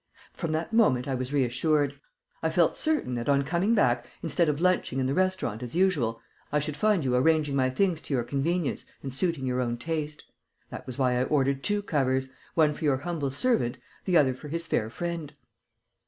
From 0.33 0.51
that 0.53 0.73
moment 0.73 1.07
I 1.07 1.13
was 1.13 1.31
reassured. 1.31 1.99
I 2.41 2.49
felt 2.49 2.75
certain 2.75 3.13
that, 3.13 3.29
on 3.29 3.43
coming 3.43 3.75
back 3.75 4.07
instead 4.23 4.49
of 4.49 4.59
lunching 4.59 4.99
in 4.99 5.05
the 5.05 5.13
restaurant 5.13 5.61
as 5.61 5.75
usual 5.75 6.19
I 6.51 6.57
should 6.57 6.75
find 6.75 7.03
you 7.03 7.15
arranging 7.15 7.55
my 7.55 7.69
things 7.69 8.01
to 8.01 8.15
your 8.15 8.23
convenience 8.23 8.83
and 9.03 9.13
suiting 9.13 9.45
your 9.45 9.61
own 9.61 9.77
taste. 9.77 10.23
That 10.71 10.87
was 10.87 10.97
why 10.97 11.19
I 11.19 11.25
ordered 11.25 11.61
two 11.61 11.83
covers: 11.83 12.33
one 12.55 12.73
for 12.73 12.83
your 12.83 12.97
humble 12.97 13.29
servant, 13.29 13.77
the 14.05 14.17
other 14.17 14.33
for 14.33 14.47
his 14.47 14.65
fair 14.65 14.89
friend." 14.89 15.35